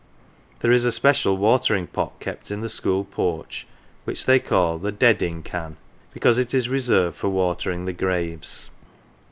There 0.61 0.71
is 0.71 0.83
a 0.83 0.91
special 0.91 1.37
watering 1.37 1.85
pot 1.85 2.19
kept 2.19 2.49
in 2.49 2.61
the 2.61 2.69
school 2.69 3.03
porch 3.05 3.67
which 4.03 4.25
they 4.25 4.39
call" 4.39 4.79
the 4.79 4.91
deading 4.91 5.43
can," 5.43 5.77
because 6.11 6.39
it 6.39 6.55
is 6.55 6.67
reserved 6.69 7.15
for 7.17 7.29
watering 7.29 7.85
the 7.85 7.93
graves. 7.93 8.71